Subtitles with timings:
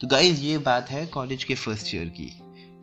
[0.00, 2.32] तो गाइज़ ये बात है कॉलेज के फ़र्स्ट ईयर की।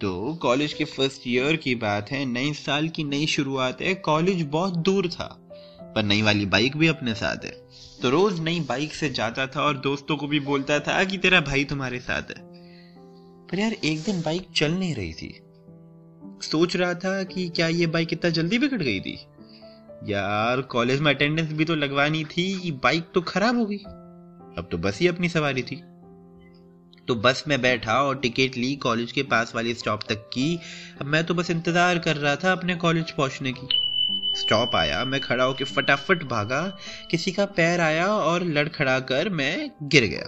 [0.02, 4.42] तो कॉलेज के फ़र्स्ट ईयर की बात है, नई साल की नई शुरुआत है कॉलेज
[4.42, 5.50] बहुत दूर था,
[5.96, 7.68] पर नई वाली बाइक भी अपने साथ है।
[8.02, 11.42] तो रोज नई बाइक से जाता था और दोस्तों को भी बोलता था कि तेरा
[11.42, 12.44] भाई तुम्हारे साथ है।
[13.48, 15.42] पर यार, एक दिन बाइक चल नहीं रही थी।
[16.42, 19.20] सोच रहा था कि क्या ये बाइक इतना जल्दी बिगड़ गई थी?
[20.06, 23.78] यार कॉलेज में अटेंडेंस भी तो लगवानी थी बाइक तो खराब हो गई।
[24.58, 25.84] अब तो बस ही अपनी सवारी थी।
[27.08, 30.60] तो बस में बैठा और टिकट ली कॉलेज के पास वाली स्टॉप तक की।
[31.02, 33.68] अब मैं तो बस इंतज़ार कर रहा था अपने कॉलेज पहुँचने की।
[34.40, 36.62] स्टॉप आया, मैं खड़ा होकर फटाफट भागा।
[37.12, 40.28] किसी का पैर आया और लड़खड़ा कर मैं गिर गया।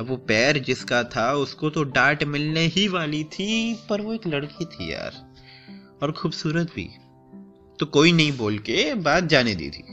[0.00, 4.26] अब वो पैर जिसका था, उसको तो डांट मिलने ही वाली थी, पर वो एक
[4.26, 5.12] लड़की थी यार,
[6.02, 6.88] और खूबसूरत भी।
[7.78, 9.84] तो कोई नहीं बोल के बात जाने दी थी।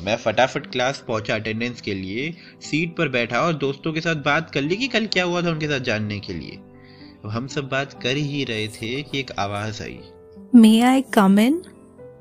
[0.00, 4.50] मैं फटाफट क्लास पहुँचा अटेंडेंस के लिए सीट पर बैठा और दोस्तों के साथ बात
[4.50, 6.50] कर ली कि कल क्या हुआ था उनके साथ जानने के लिए।
[7.24, 9.98] अब हम सब बात कर ही रहे थे कि एक आवाज़ आई।
[10.54, 11.62] मे आई कम इन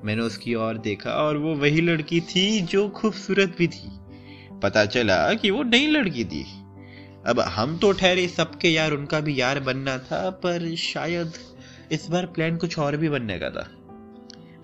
[0.04, 3.90] मैंने उसकी ओर देखा और वो वही लड़की थी जो खूबसूरत भी थी।
[4.64, 6.46] पता चला कि वो नई लड़की थी।
[7.28, 11.34] अब हम तो ठहरे सबके यार उनका भी यार बनना था पर शायद
[11.92, 13.70] इस बार प्लान कुछ और भी बनने का था।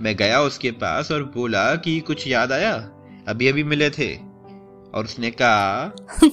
[0.02, 2.90] मैं गया उसके पास और बोला कि कुछ याद आया?
[3.28, 4.16] अभी अभी मिले थे
[4.94, 5.96] और उसने कहा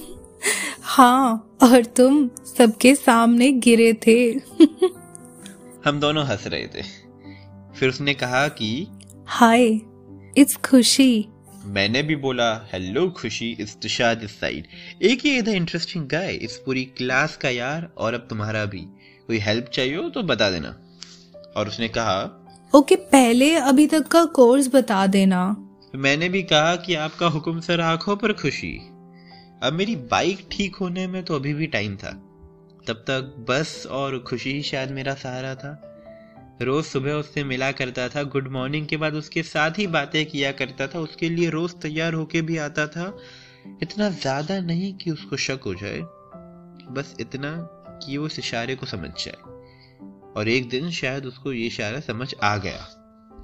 [0.81, 4.31] हाँ और तुम सबके सामने गिरे थे।
[5.85, 6.81] हम दोनों हंस रहे थे।
[7.79, 8.87] फिर उसने कहा कि
[9.27, 9.65] हाय
[10.37, 11.25] इट्स खुशी।
[11.65, 14.67] मैंने भी बोला हेलो खुशी इस तुषार इस साइड।
[15.01, 18.81] एक ही इधर इंटरेस्टिंग गाय इस पूरी क्लास का यार और अब तुम्हारा भी।
[19.27, 20.79] कोई हेल्प चाहिए हो तो बता देना।
[21.57, 22.45] और उसने कहा
[22.75, 27.59] ओके okay, पहले अभी तक का कोर्स बता देना। मैंने भी कहा कि आपका हुक्म
[27.59, 28.77] सर आँखों पर खुशी।
[29.63, 32.11] अब मेरी बाइक ठीक होने में तो अभी भी टाइम था।
[32.87, 35.71] तब तक बस और खुशी ही शायद मेरा सहारा था।
[36.61, 40.51] रोज सुबह उससे मिला करता था, गुड मॉर्निंग के बाद उसके साथ ही बातें किया
[40.51, 43.17] करता था, उसके लिए रोज तैयार होके भी आता था।
[43.83, 45.99] इतना ज़्यादा नहीं कि उसको शक हो जाए,
[46.91, 47.51] बस इतना
[48.05, 49.41] कि वो इस इशारे को समझ जाए।
[50.35, 52.87] और एक दिन शायद उसको ये इशारा समझ आ गया।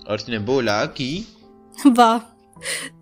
[0.09, 1.25] और उसने बोला कि,
[1.87, 2.34] वाह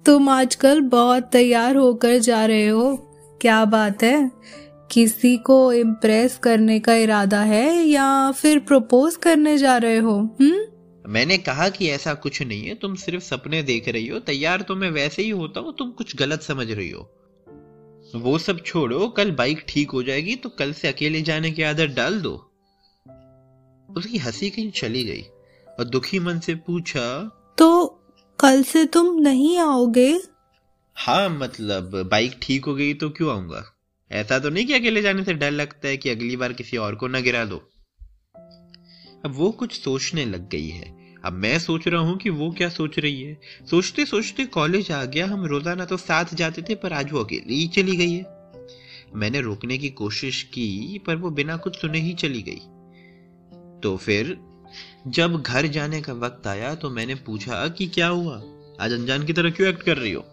[0.05, 2.95] तुम आजकल बहुत तैयार होकर जा रहे हो।
[3.41, 4.31] क्या बात है?
[4.91, 10.59] किसी को इम्प्रेस करने का इरादा है या फिर प्रपोज करने जा रहे हो हम्म?
[11.05, 14.75] मैंने कहा कि ऐसा कुछ नहीं है तुम सिर्फ़ सपने देख रही हो तैयार तो
[14.75, 17.09] मैं वैसे ही होता हूँ तुम कुछ गलत समझ रही हो।
[18.15, 21.95] वो सब छोड़ो कल बाइक ठीक हो जाएगी तो कल से अकेले जाने की आदत
[21.95, 22.33] डाल दो।
[23.89, 25.23] उसकी हँसी कहीं चली गई
[25.67, 27.05] और दुखी मन से पूछा
[27.57, 27.69] तो
[28.43, 30.21] कल से तुम नहीं आओगे?
[30.95, 33.63] हाँ मतलब बाइक ठीक हो गई तो क्यों आऊँगा?
[34.11, 36.95] ऐसा तो नहीं कि अकेले जाने से डर लगता है कि अगली बार किसी और
[36.95, 37.57] को न गिरा दो।
[39.25, 42.69] अब वो कुछ सोचने लग गई है। अब मैं सोच रहा हूँ कि वो क्या
[42.69, 43.39] सोच रही है।
[43.69, 47.55] सोचते सोचते कॉलेज आ गया। हम रोज़ाना तो साथ जाते थे, पर आज वो अकेली
[47.55, 48.25] ही चली गई है।
[49.15, 52.61] मैंने रोकने की कोशिश की, पर वो बिना कुछ सुने ही चली गई।
[53.81, 54.37] तो फिर
[55.07, 58.43] जब घर जाने का वक्त आया तो मैंने पूछा कि क्या हुआ?
[58.79, 60.25] आज अनजान की तरह क्यों एक्ट कर रही हो?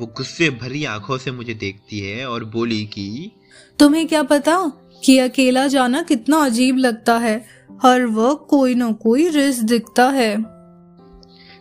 [0.00, 3.32] वो गुस्से भरी आँखों से मुझे देखती है और बोली कि
[3.78, 4.72] तुम्हें क्या पता
[5.04, 7.46] कि अकेला जाना कितना अजीब लगता है?
[7.82, 10.36] हर वक्त कोई ना कोई रिस्क दिखता है।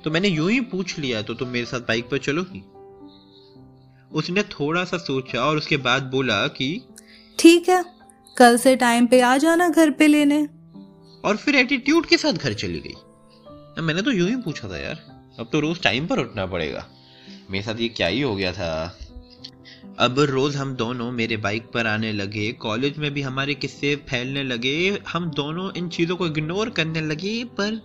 [0.03, 2.63] तो मैंने यूँ ही पूछ लिया तो तुम मेरे साथ बाइक पर चलोगी?
[4.11, 6.81] उसने थोड़ा सा सोचा और उसके बाद बोला कि
[7.39, 7.85] ठीक है
[8.37, 10.60] कल से टाइम पे आ जाना घर पे लेने।
[11.25, 14.99] और फिर एटीट्यूड के साथ घर चली गई। मैंने तो यूँ ही पूछा था यार,
[15.39, 16.85] अब तो रोज टाइम पर उठना पड़ेगा।
[17.51, 18.97] मेरे साथ ये क्या ही हो गया था।
[19.99, 24.43] अब रोज हम दोनों मेरे बाइक पर आने लगे कॉलेज में भी हमारे किस्से फैलने
[24.43, 27.81] लगे, हम दोनों इन चीज़ों को इग्नोर करने लगे, पर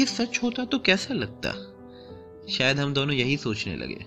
[0.00, 1.52] ये सच होता तो कैसा लगता?
[2.50, 4.04] शायद हम दोनों यही सोचने लगे।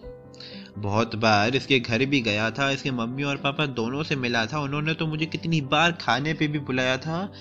[0.78, 4.60] बहुत बार इसके घर भी गया था, इसके मम्मी और पापा दोनों से मिला था,
[4.60, 7.32] उन्होंने तो मुझे कितनी बार खाने पे भी बुलाया था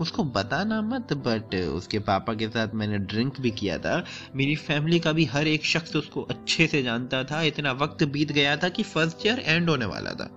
[0.00, 4.04] उसको बताना मत बट उसके पापा के साथ मैंने ड्रिंक भी किया था।
[4.36, 8.32] मेरी फैमिली का भी हर एक शख्स उसको अच्छे से जानता था। इतना वक्त बीत
[8.32, 10.30] गया था कि फ़र्स्ट ईयर एंड होने वाला था।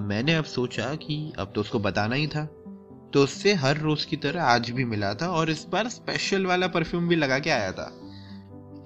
[0.00, 2.44] मैंने अब सोचा कि अब तो उसको बताना ही था।
[3.12, 6.66] तो उससे हर रोज की तरह आज भी मिला था और इस बार स्पेशल वाला
[6.66, 7.90] परफ्यूम भी लगा के आया था।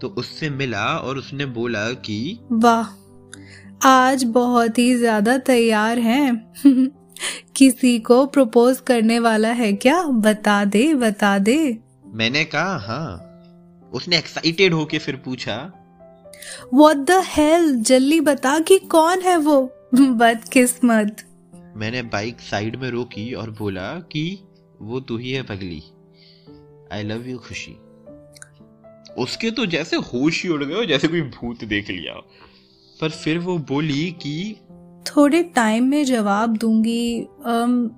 [0.00, 2.86] तो उससे मिला और उसने बोला कि वाह,
[3.88, 6.52] आज बहुत ही ज़्यादा तैयार हैं।
[7.56, 10.02] किसी को प्रपोज करने वाला है क्या?
[10.02, 13.24] बता दे बता दे। मैंने कहा हाँ।
[13.92, 15.72] उसने एक्साइटेड होके फिर पूछा
[16.74, 19.72] What द हेल जल्दी बता कि कौन है वो?
[19.94, 21.16] बदकिस्मत।
[21.76, 24.38] मैंने बाइक साइड में रोकी और बोला कि
[24.82, 25.82] वो तू ही है पगली।
[26.92, 27.76] आई लव यू खुशी।
[29.18, 32.14] उसके तो जैसे होश ही उड़ गए जैसे कोई भूत देख लिया।
[33.00, 34.56] पर फिर वो बोली कि
[35.08, 37.90] थोड़े टाइम में जवाब दूँगी। अम,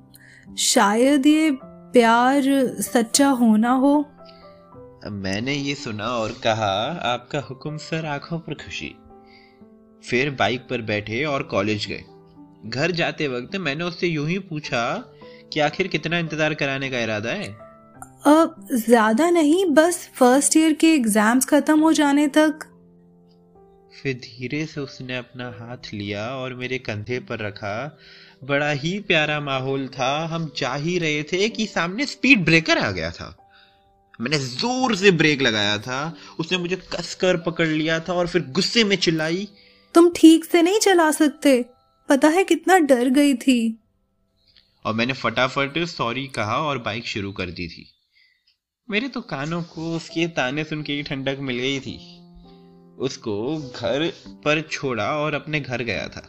[0.58, 1.50] शायद ये
[1.92, 2.42] प्यार
[2.82, 3.94] सच्चा होना हो।
[5.06, 6.72] मैंने ये सुना और कहा
[7.12, 8.94] आपका हुक्म सर आँखों पर खुशी।
[10.04, 12.04] फिर बाइक पर बैठे और कॉलेज गए।
[12.66, 14.82] घर जाते वक्त मैंने उससे यूँ ही पूछा
[15.52, 17.48] कि आखिर कितना इंतज़ार कराने का इरादा है?
[18.26, 22.66] अब ज़्यादा नहीं बस फ़र्स्ट ईयर के एग्ज़ाम्स खत्म हो जाने तक
[24.02, 27.98] फिर धीरे से उसने अपना हाथ लिया और मेरे कंधे पर रखा।
[28.44, 32.90] बड़ा ही प्यारा माहौल था। हम जा ही रहे थे कि सामने स्पीड ब्रेकर आ
[32.90, 33.36] गया था।
[34.20, 38.84] मैंने ज़ोर से ब्रेक लगाया था। उसने मुझे कसकर पकड़ लिया था और फिर गुस्से
[38.84, 39.48] में चिल्लाई।
[39.94, 41.64] तुम ठीक से नहीं चला सकते।
[42.08, 43.80] पता है कितना डर गई थी।
[44.84, 47.90] और मैंने फटाफट सॉरी कहा और बाइक शुरू कर दी थी।
[48.90, 52.19] मेरे तो कानों को उसके ताने सुन के ही ठंडक मिल गई थी।
[53.00, 54.06] उसको घर
[54.44, 56.22] पर छोड़ा और अपने घर गया था।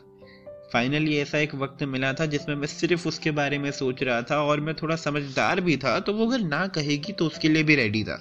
[0.74, 4.42] फाइनली ऐसा एक वक्त मिला था जिसमें मैं सिर्फ़ उसके बारे में सोच रहा था
[4.44, 7.76] और मैं थोड़ा समझदार भी था तो वो अगर ना कहेगी तो उसके लिए भी
[7.76, 8.20] रेडी था।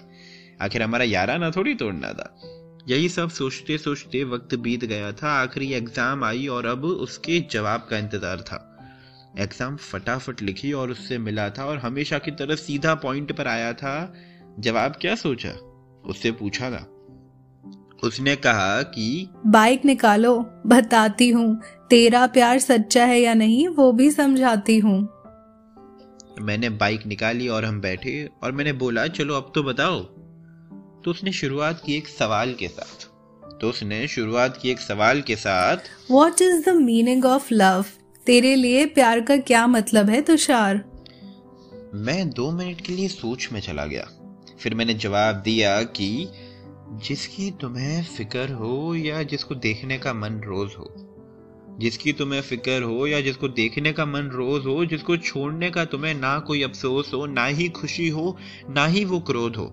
[0.63, 2.35] आखिर हमारा यारा ना थोड़ी तोड़ना था।
[2.89, 7.87] यही सब सोचते सोचते वक्त बीत गया था। आखिरी एग्ज़ाम आई और अब उसके जवाब
[7.91, 8.67] का इंतज़ार था।
[9.39, 13.73] एग्ज़ाम फटाफट लिखी और उससे मिला था और हमेशा की तरह सीधा पॉइंट पर आया
[13.73, 14.15] था।
[14.59, 15.51] जवाब क्या सोचा?
[16.05, 16.87] उससे पूछा था।
[18.05, 21.61] उसने कहा कि बाइक निकालो बताती हूँ
[21.91, 25.01] तेरा प्यार सच्चा है या नहीं वो भी समझाती हूँ।
[26.41, 30.01] मैंने बाइक निकाली और हम बैठे और मैंने बोला चलो अब तो बताओ।
[31.05, 33.07] तो उसने शुरुआत की एक सवाल के साथ।
[33.61, 35.77] तो उसने शुरुआत की एक सवाल के साथ
[36.11, 37.85] what is the meaning of love
[38.27, 40.85] तेरे लिए प्यार का क्या मतलब है तुषार?
[41.95, 44.09] मैं दो मिनट के लिए सोच में चला गया।
[44.61, 46.29] फिर मैंने जवाब दिया कि
[46.93, 50.95] जिसकी तुम्हें फ़िक्र हो या जिसको देखने का मन रोज हो।
[51.79, 56.15] जिसकी तुम्हें फ़िक्र हो या जिसको देखने का मन रोज हो, जिसको छोड़ने का तुम्हें
[56.15, 58.37] ना कोई अफसोस हो, ना ही खुशी हो,
[58.71, 59.67] ना ही वो क्रोध हो।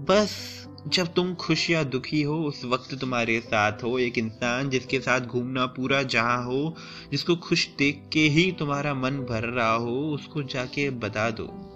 [0.00, 5.00] बस जब तुम खुश या दुखी हो, उस वक्त तुम्हारे साथ हो एक इंसान जिसके
[5.00, 6.76] साथ घूमना पूरा जहाँ हो,
[7.10, 11.66] जिसको खुश देख के ही तुम्हारा मन भर रहा हो, उसको जाके बता दो।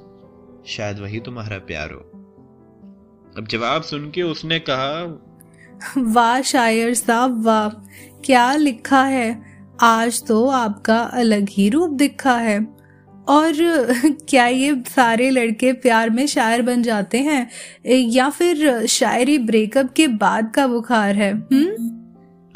[0.67, 2.14] शायद वही तुम्हारा प्यार हो।
[3.39, 5.21] अब जवाब सुन के उसने कहा
[5.99, 7.69] वाह शायर साहब वाह।
[8.25, 9.43] क्या लिखा है?
[9.81, 12.67] आज तो आपका अलग ही रूप दिखा है।
[13.29, 13.53] और
[14.29, 17.51] क्या ये सारे लड़के प्यार में शायर बन जाते हैं?
[17.87, 21.67] या फिर शायरी ब्रेकअप के बाद का बुखार है हम्म?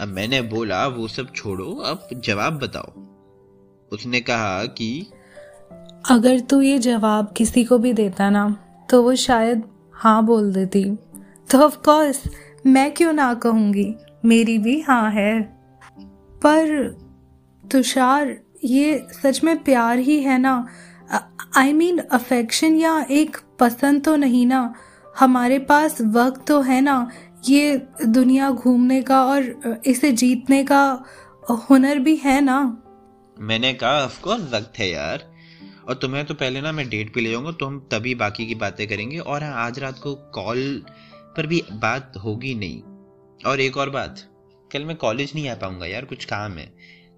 [0.01, 2.93] अब मैंने बोला वो सब छोड़ो अब जवाब बताओ।
[3.93, 5.07] उसने कहा कि
[6.11, 8.57] अगर तू ये जवाब किसी को भी देता ना
[8.91, 9.63] तो वो शायद
[9.99, 10.85] हाँ बोल देती।
[11.51, 12.23] तो ऑफ़ कोर्स
[12.67, 13.95] मैं क्यों ना कहूँगी?
[14.25, 15.43] मेरी भी हाँ है।
[16.35, 16.89] पर
[17.71, 20.67] तुषार, ये सच में प्यार ही है ना?
[21.57, 24.75] आई मीन अफेक्शन या एक पसंद तो नहीं ना?
[25.19, 27.11] हमारे पास वक्त तो है ना?
[27.49, 31.05] ये दुनिया घूमने का और इसे जीतने का
[31.51, 32.83] हुनर भी है ना?
[33.41, 35.28] मैंने कहा ऑफ़ कोर्स वक्त है यार।
[35.89, 38.55] और तुम्हें तो पहले ना मैं डेट पे ले जाऊँगा तो हम तभी बाकी की
[38.55, 40.83] बातें करेंगे और हाँ आज रात को कॉल
[41.37, 42.83] पर भी बात होगी नहीं।
[43.47, 44.21] और एक और बात
[44.73, 46.67] कल मैं कॉलेज नहीं आ पाऊँगा यार कुछ काम है।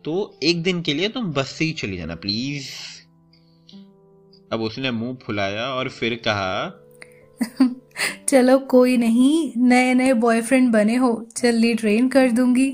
[0.04, 2.68] तो एक दिन के लिए तुम बस से ही चले जाना प्लीज़
[4.52, 6.76] अब उसने मुँह फुलाया और फिर कहा
[8.28, 12.70] चलो कोई नहीं नए नए बॉयफ्रेंड बने हो जल्दी ट्रेन कर दूँगी।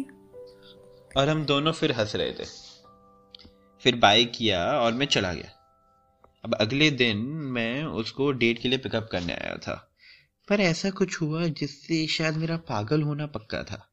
[1.16, 2.44] और हम दोनों फिर हंस रहे थे।
[3.82, 5.55] फिर बाय किया और मैं चला गया।
[6.46, 9.92] अब अगले दिन मैं उसको डेट के लिए पिकअप करने आया था।
[10.48, 13.90] पर ऐसा कुछ हुआ जिससे शायद मेरा पागल होना पक्का था।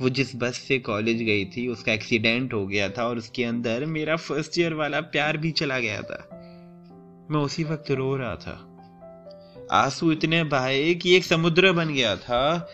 [0.00, 3.84] वो जिस बस से कॉलेज गई थी, उसका एक्सीडेंट हो गया था और उसके अंदर
[3.84, 6.28] मेरा फ़र्स्ट ईयर वाला प्यार भी चला गया था।
[7.30, 8.66] मैं उसी वक्त रो रहा था।
[9.72, 12.70] आँसू इतने बहाए कि एक समुद्र बन गया था।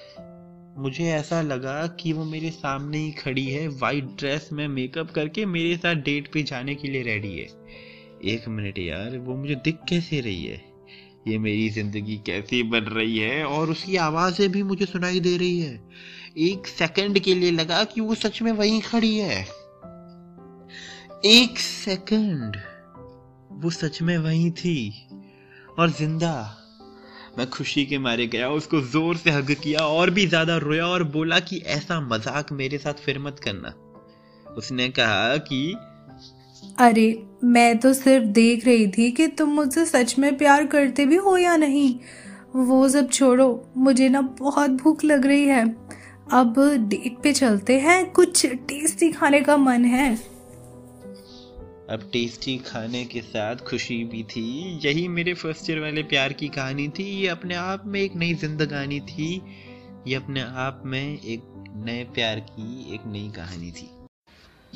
[0.79, 5.47] मुझे ऐसा लगा कि वो मेरे सामने ही खड़ी है। वाइट ड्रेस में मेकअप करके
[5.47, 7.49] मेरे साथ डेट पे जाने के लिए रेडी है।
[8.25, 10.77] एक मिनट यार, वो मुझे दिख कैसे रही है?
[11.29, 15.61] ये मेरी ज़िंदगी कैसी बन रही है और उसकी आवाज़ें भी मुझे सुनाई दे रही
[15.61, 15.89] है।
[16.39, 19.43] एक सेकंड के लिए लगा कि वो सच में वहीं खड़ी है।
[21.25, 22.57] एक सेकंड
[23.53, 25.09] वो सच में वहीं थी।
[25.79, 26.57] और ज़िंदा,
[27.39, 31.05] मैं खुशी के मारे गया, उसको ज़ोर से हग किया, और भी ज़्यादा रोया और
[31.05, 33.75] बोला कि ऐसा मज़ाक मेरे साथ फिर मत करना।
[34.55, 35.77] उसने कहा कि
[36.79, 41.17] अरे, मैं तो सिर्फ़ देख रही थी कि तुम मुझसे सच में प्यार करते भी
[41.17, 42.01] हो या नहीं।
[42.57, 45.77] वो सब छोड़ो, मुझे ना बहुत भूख लग रही है।
[46.33, 50.37] अब डेट पे चलते हैं, कुछ टेस्टी खाने का मन है।
[51.91, 56.49] अब टेस्टी खाने के साथ खुशी भी थी। यही मेरे फ़र्स्ट ईयर वाले प्यार की
[56.49, 59.43] कहानी थी। ये अपने आप में एक नई जिंदगानी थी।
[60.07, 63.91] ये अपने आप में एक नए प्यार की एक नई कहानी थी।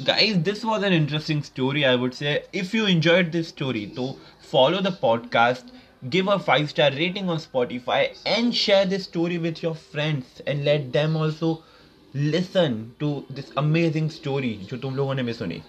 [0.00, 4.06] Guys this was an interesting story I would say if you enjoyed this story तो
[4.52, 5.72] follow the podcast
[6.04, 10.62] give a five star rating on Spotify and share this story with your friends and
[10.64, 11.64] let them also
[12.16, 15.60] listen to this amazing story जो तुम लोगों ने भी सुनी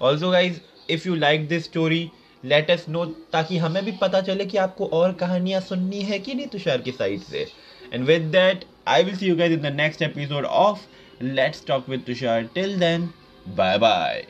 [0.00, 2.10] also guys if you like this story
[2.44, 6.34] let us know ताकि हमें भी पता चले कि आपको और कहानियाँ सुननी है कि
[6.34, 7.46] नहीं तुषार की साइड से।
[7.92, 10.80] And with that I will see you guys in the next episode of
[11.22, 13.08] let's talk with Tushar till then
[13.46, 14.26] bye bye